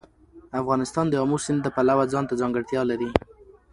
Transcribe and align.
افغانستان 0.61 1.05
د 1.09 1.13
آمو 1.23 1.37
سیند 1.45 1.59
د 1.63 1.67
پلوه 1.75 2.05
ځانته 2.13 2.33
ځانګړتیا 2.41 2.81
لري. 2.91 3.09